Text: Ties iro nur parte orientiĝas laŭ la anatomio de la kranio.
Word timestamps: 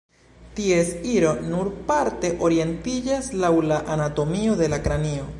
Ties 0.59 0.87
iro 1.15 1.33
nur 1.49 1.67
parte 1.91 2.31
orientiĝas 2.47 3.29
laŭ 3.43 3.51
la 3.73 3.77
anatomio 3.97 4.57
de 4.63 4.71
la 4.75 4.81
kranio. 4.89 5.29